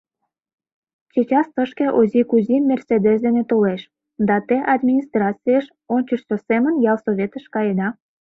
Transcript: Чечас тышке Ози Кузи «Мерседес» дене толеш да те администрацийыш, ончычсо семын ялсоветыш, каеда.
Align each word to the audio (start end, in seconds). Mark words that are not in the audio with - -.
Чечас 1.11 1.47
тышке 1.55 1.85
Ози 1.99 2.21
Кузи 2.29 2.55
«Мерседес» 2.69 3.17
дене 3.25 3.43
толеш 3.49 3.81
да 4.27 4.37
те 4.47 4.57
администрацийыш, 4.73 5.65
ончычсо 5.95 6.35
семын 6.47 6.75
ялсоветыш, 6.91 7.45
каеда. 7.53 7.87